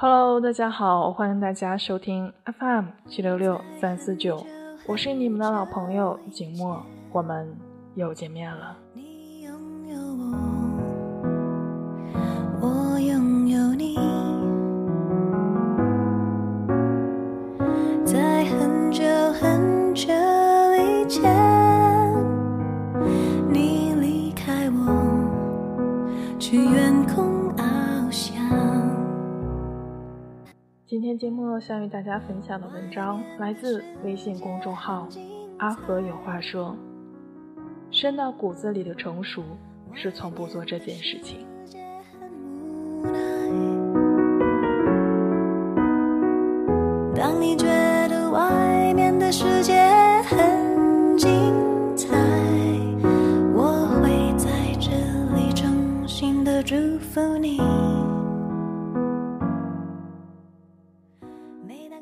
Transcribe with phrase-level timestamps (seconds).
[0.00, 4.46] Hello，大家好，欢迎大家收听 FM 七六六三四九，
[4.86, 7.52] 我是你们的老朋友景墨，我们
[7.96, 8.76] 又见面了。
[31.08, 35.08] 今天节目想与大家分享的文章来自微信公众号
[35.56, 36.76] “阿和有话说”。
[37.90, 39.42] 深到骨子里的成熟，
[39.94, 41.47] 是从不做这件事情。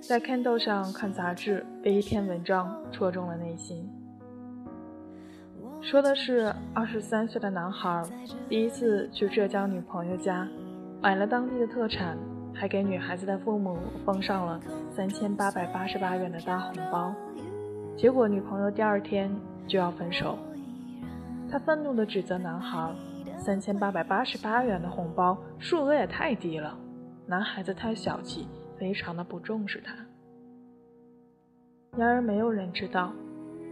[0.00, 3.88] 在 Kindle 上看杂志，被一篇文章戳中了内心。
[5.80, 8.02] 说的是二十三岁的男孩
[8.48, 10.46] 第一次去浙江女朋友家，
[11.00, 12.16] 买了当地的特产，
[12.54, 17.14] 还给女孩子的父母封上了三千八百八十八元的大红包。
[17.96, 19.30] 结果女朋友第二天
[19.66, 20.38] 就要分手，
[21.50, 22.94] 他愤怒地指责男孩：
[23.38, 26.76] 三千八百八十八元的红包数额也太低了，
[27.26, 28.46] 男孩子太小气，
[28.78, 29.94] 非常的不重视他。
[31.96, 33.12] 然而没有人知道，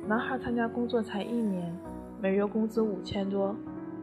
[0.08, 1.74] 男孩参加工作才一年。
[2.22, 3.54] 每月工资五千多，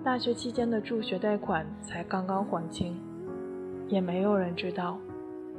[0.04, 2.96] 大学期间的助学贷款才刚刚还清，
[3.88, 5.00] 也没有人知道，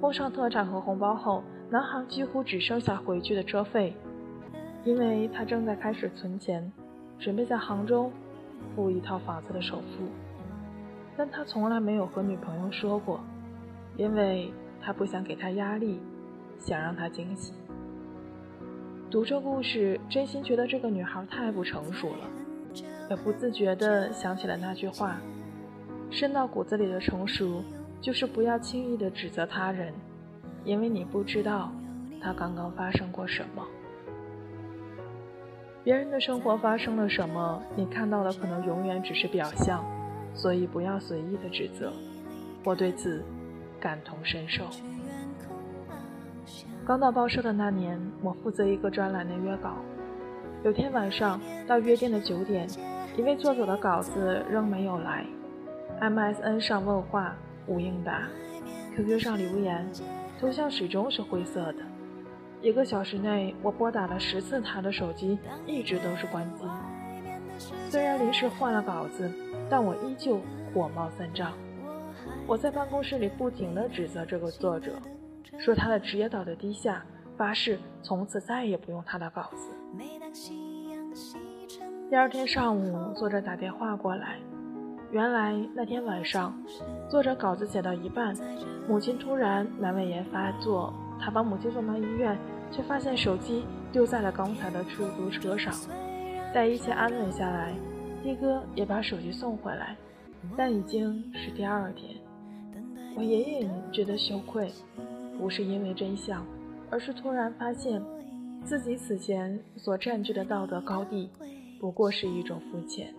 [0.00, 3.96] 奉上特产和红包后，男孩几乎只剩下回去的车费，
[4.84, 6.72] 因为他正在开始存钱，
[7.18, 8.12] 准备在杭州
[8.76, 10.06] 付一套房子的首付，
[11.16, 13.18] 但他从来没有和女朋友说过，
[13.96, 14.52] 因为
[14.84, 16.00] 他不想给她压力，
[16.58, 17.52] 想让她惊喜。
[19.10, 22.28] 读这故事，真心觉得这个女孩太不成熟了。
[23.10, 25.20] 也不自觉地想起了那句话
[26.10, 27.62] ：“深到骨子里的成熟，
[28.00, 29.92] 就是不要轻易地指责他人，
[30.64, 31.70] 因为你不知道
[32.22, 33.66] 他刚刚发生过什么。
[35.84, 39.84] 别人的生活发生了什么，你看到的可能永远只是表象，
[40.32, 41.92] 所以不要随意的指责。
[42.64, 43.22] 我对此
[43.82, 44.64] 感同身受。
[46.86, 49.74] 刚到报社的那年，我负责一个专栏的约稿。
[50.62, 52.68] 有天晚上到约定的九点。
[53.16, 55.26] 一位作者的稿子仍没有来
[56.00, 58.22] ，MSN 上问话无应答
[58.96, 59.86] ，QQ 上留言，
[60.40, 61.82] 头像始终是灰色的。
[62.62, 66.64] 一个小时内，我拨打了十次他的手机，一直都是关机。
[67.90, 69.30] 虽然临时换了稿子，
[69.68, 70.40] 但我依旧
[70.72, 71.52] 火冒三丈。
[72.46, 74.92] 我在办公室里不停地指责这个作者，
[75.58, 77.04] 说他的职业道德低下，
[77.36, 79.70] 发誓从此再也不用他的稿子。
[82.10, 84.38] 第二天上午，作者打电话过来。
[85.10, 86.54] 原来那天晚上，
[87.08, 88.34] 作者稿子写到一半，
[88.88, 92.36] 母亲突然阑尾炎发作，他把母亲送到医院，
[92.70, 95.72] 却发现手机丢在了刚才的出租车上。
[96.52, 97.72] 待一切安稳下来，
[98.24, 99.96] 的哥也把手机送回来，
[100.56, 102.16] 但已经是第二天。
[103.14, 104.70] 我隐隐觉得羞愧，
[105.38, 106.44] 不是因为真相，
[106.90, 108.02] 而是突然发现
[108.64, 111.28] 自己此前所占据的道德高地。
[111.78, 113.12] 不过是一种肤浅。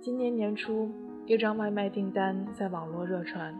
[0.00, 0.90] 今年年初，
[1.24, 3.54] 一张外卖订单在网络热传，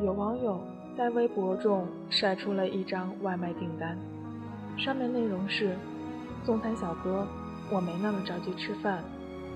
[0.00, 0.60] 有网友
[0.96, 3.98] 在微博中晒出了一张外卖订单，
[4.78, 5.76] 上面内容是：
[6.44, 7.26] 送餐小哥，
[7.72, 9.02] 我没那么着急吃饭，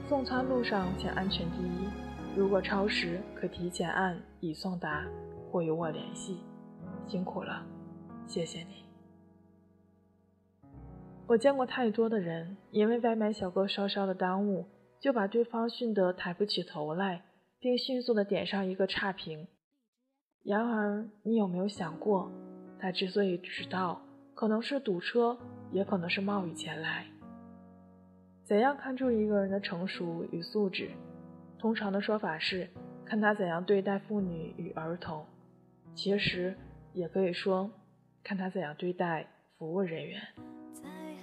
[0.09, 1.89] 送餐路上请安全第一，
[2.37, 5.07] 如果超时可提前按已送达
[5.51, 6.37] 或与我联系，
[7.07, 7.65] 辛苦了，
[8.27, 8.85] 谢谢你。
[11.27, 14.67] 我见过太多的人，因为外卖小哥稍稍的耽误，
[15.01, 17.23] 就把对方训得抬不起头来，
[17.59, 19.49] 并迅速的点上一个差评。
[20.45, 22.31] 然而，你有没有想过，
[22.79, 24.03] 他之所以迟到，
[24.35, 25.39] 可能是堵车，
[25.73, 27.07] 也可能是冒雨前来。
[28.45, 30.91] 怎样看出一个人的成熟与素质？
[31.59, 32.69] 通常的说法是，
[33.05, 35.25] 看他怎样对待妇女与儿童。
[35.95, 36.55] 其实，
[36.93, 37.71] 也可以说，
[38.23, 39.27] 看他怎样对待
[39.59, 40.21] 服务人员。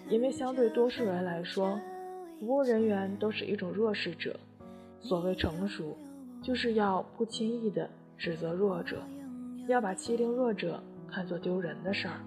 [0.09, 1.79] 因为相对多数人来说，
[2.39, 4.39] 服务人员都是一种弱势者。
[4.99, 5.97] 所谓成熟，
[6.41, 9.03] 就是要不轻易的指责弱者，
[9.67, 12.19] 要把欺凌弱者看作丢人的事儿。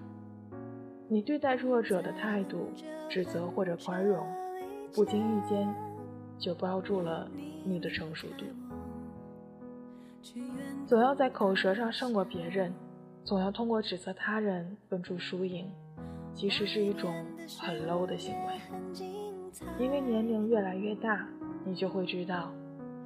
[1.09, 2.69] 你对待弱者的态度，
[3.09, 4.25] 指责或者宽容，
[4.93, 5.67] 不经意间
[6.37, 7.29] 就标注了
[7.63, 8.45] 你的成熟度。
[10.85, 12.73] 总要在口舌上胜过别人，
[13.23, 15.69] 总要通过指责他人分出输赢，
[16.33, 17.25] 其实是一种
[17.59, 18.53] 很 low 的行为。
[19.79, 21.27] 因为年龄越来越大，
[21.65, 22.51] 你就会知道，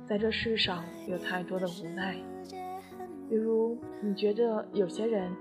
[0.06, 2.18] 在这世上有太多的无奈。
[3.30, 5.32] 比如，你觉得有些人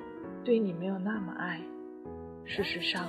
[0.45, 1.61] 对你没有那么爱，
[2.45, 3.09] 事实上，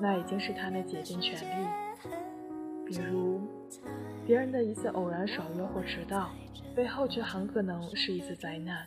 [0.00, 1.68] 那已经是他的竭尽全力。
[2.84, 3.40] 比如，
[4.26, 6.30] 别人的一次偶然爽约或迟到，
[6.74, 8.86] 背后却很可能是一次灾难。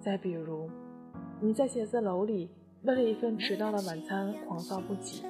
[0.00, 0.68] 再比如，
[1.40, 2.50] 你在写字楼里
[2.82, 5.22] 为了一份迟到的晚餐狂躁不已。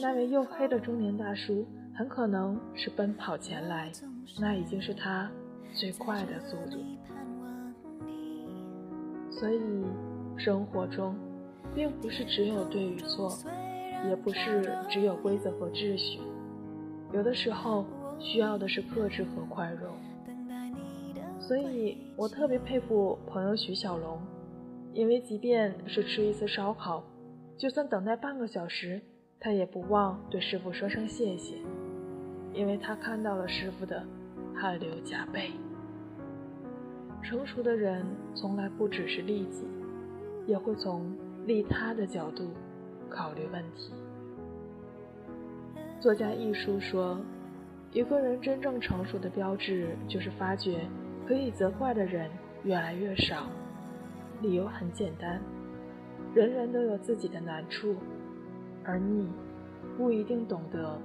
[0.00, 3.90] 那位黝黑的中年大叔很可能是奔跑前来，
[4.38, 5.30] 那已经是他
[5.74, 6.78] 最快的速度。
[9.30, 9.60] 所以，
[10.36, 11.16] 生活中
[11.74, 13.32] 并不是只有对与错，
[14.08, 16.20] 也不是只有规则和秩序，
[17.12, 17.84] 有的时候
[18.18, 19.94] 需要的是克制和宽容。
[21.38, 24.20] 所以我特别佩服朋友徐小龙，
[24.92, 27.02] 因为即便是吃一次烧烤，
[27.56, 29.00] 就算等待半个小时。
[29.42, 31.56] 他也不忘对师傅说声谢谢，
[32.52, 34.04] 因为他看到了师傅的
[34.54, 35.50] 汗流浃背。
[37.22, 38.04] 成熟的人
[38.34, 39.64] 从来不只是利己，
[40.46, 41.16] 也会从
[41.46, 42.50] 利他的角度
[43.08, 43.94] 考虑问题。
[46.00, 47.20] 作家一书说，
[47.92, 50.88] 一个人真正成熟的标志就是发觉
[51.28, 52.30] 可以责怪的人
[52.64, 53.50] 越来越少。
[54.40, 55.38] 理由很简单，
[56.34, 57.94] 人人都有自己的难处。
[58.82, 59.28] 而你
[59.98, 60.98] 不一定懂得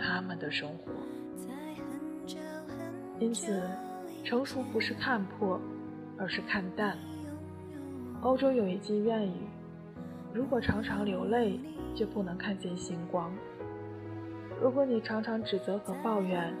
[0.00, 0.90] 他们的生活，
[3.18, 3.62] 因此
[4.24, 5.60] 成熟不是看破，
[6.16, 6.96] 而是看淡。
[8.22, 9.32] 欧洲有一句谚语
[10.32, 11.60] ：“如果常常流泪，
[11.94, 13.30] 就不能看见星光。”
[14.62, 16.54] 如果你常常指责和抱怨，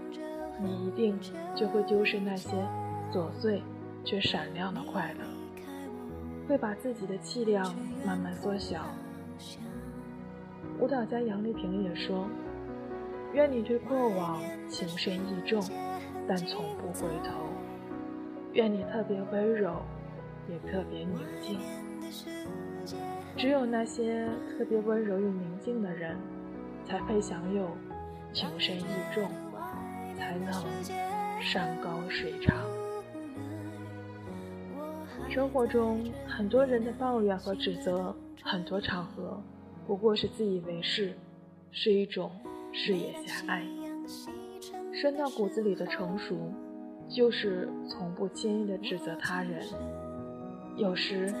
[0.60, 1.16] 你一定
[1.54, 2.50] 就会丢失那些
[3.12, 3.62] 琐碎
[4.04, 5.24] 却闪亮的快乐，
[6.48, 7.72] 会把自己的气量
[8.04, 8.86] 慢慢缩小。
[10.80, 12.26] 舞蹈家杨丽萍也说
[13.34, 15.62] ：“愿你对过往情深意重，
[16.26, 17.30] 但从不回头；
[18.52, 19.80] 愿你特别温柔，
[20.48, 21.60] 也特别宁静。
[23.36, 24.28] 只有那些
[24.58, 26.16] 特别温柔与宁静的人，
[26.84, 27.68] 才配享有
[28.32, 28.84] 情深意
[29.14, 29.30] 重，
[30.16, 30.52] 才能
[31.40, 32.56] 山高水长。
[35.28, 39.42] 生活中很多人的抱怨和指责，很多场合。”
[39.84, 41.12] 不过是自以为是，
[41.72, 42.30] 是一种
[42.72, 43.66] 视野狭隘。
[44.92, 46.52] 深到骨子里的成熟，
[47.08, 49.66] 就是从不轻易的指责他人。
[50.76, 51.34] 有时，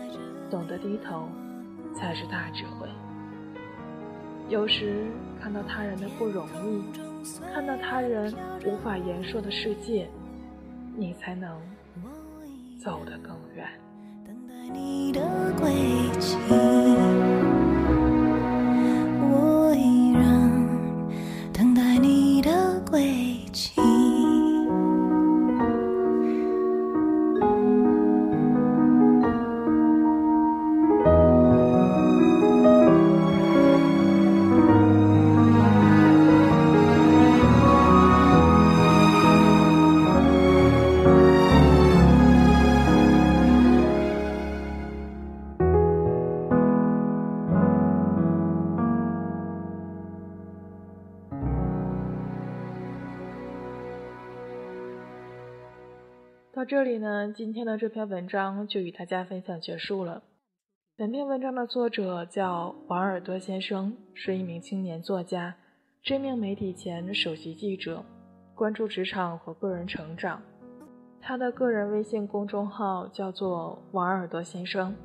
[0.50, 1.28] 懂得低头，
[1.94, 2.88] 才是大智慧。
[4.48, 5.06] 有时，
[5.40, 6.82] 看到他人的不容易，
[7.54, 8.34] 看到他人
[8.66, 10.08] 无法言说的世界，
[10.96, 11.58] 你才能
[12.78, 13.66] 走得更远。
[14.26, 15.20] 等待你的
[15.58, 15.70] 归
[16.20, 16.36] 期。
[56.72, 60.22] 这里呢，今天的这篇文章就与大家分享结束了。
[60.96, 65.54] 本篇文章的作者叫王尔多先生，是一名青年作家，
[66.02, 68.02] 知名媒体前首席记者，
[68.54, 70.40] 关注职场和个人成长。
[71.20, 74.96] 他的个人微信公众号叫做王尔多先生。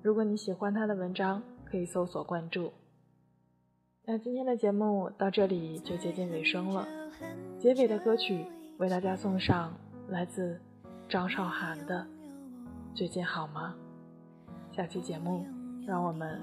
[0.00, 2.72] 如果你喜欢他的文章，可以搜索关注。
[4.06, 6.88] 那今天的节目到这里就接近尾声了，
[7.58, 8.46] 结尾的歌曲
[8.78, 9.74] 为大家送上
[10.08, 10.58] 来自。
[11.08, 12.06] 张韶涵的
[12.94, 13.74] 最近好吗？
[14.72, 15.46] 下期节目
[15.86, 16.40] 让我们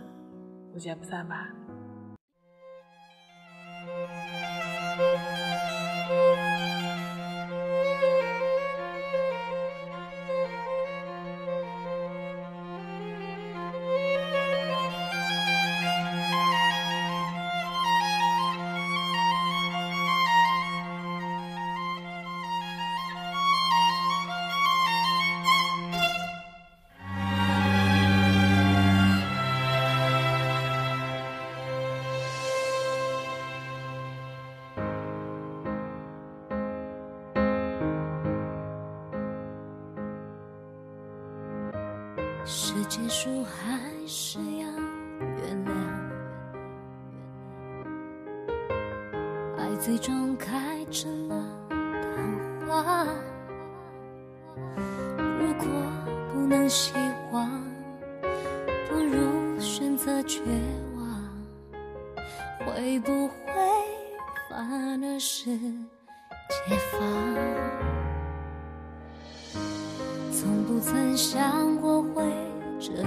[0.72, 1.50] 不见不散吧。
[42.73, 44.65] 是结束还是要
[45.19, 45.71] 原谅？
[49.57, 51.35] 爱最终开成了
[51.69, 53.05] 昙花。
[55.37, 55.67] 如果
[56.31, 56.93] 不能希
[57.33, 57.61] 望，
[58.89, 60.39] 不如选择绝
[60.95, 61.03] 望。
[62.65, 63.33] 会不会
[64.49, 67.01] 反而是解放？
[70.31, 72.23] 从不曾想过会
[72.83, 73.05] 这样，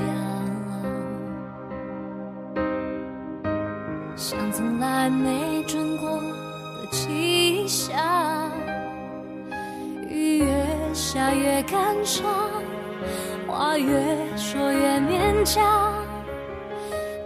[4.14, 7.92] 像从来没准过的气象。
[10.08, 10.46] 雨越
[10.94, 12.24] 下越感伤，
[13.48, 13.90] 话越
[14.36, 15.92] 说越勉强。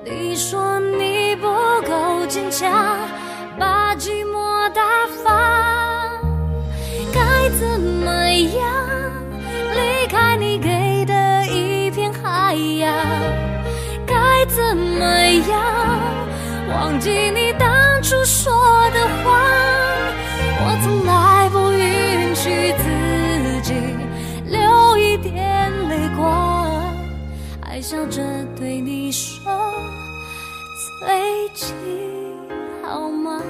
[0.02, 1.46] 你说你不
[1.86, 2.72] 够坚强，
[3.58, 6.18] 把寂寞打发，
[7.12, 7.97] 该怎么
[14.48, 15.04] 怎么
[15.48, 15.60] 样
[16.68, 18.52] 忘记你当初说
[18.90, 19.30] 的话？
[20.60, 23.74] 我从来不允许自己
[24.50, 26.92] 流一点泪光，
[27.64, 28.22] 还笑着
[28.56, 29.50] 对你说
[31.00, 31.66] 最近
[32.82, 33.40] 好吗？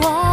[0.00, 0.25] 过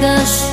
[0.00, 0.51] 的时